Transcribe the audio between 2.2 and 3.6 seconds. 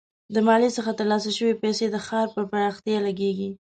پر پراختیا لګیږي.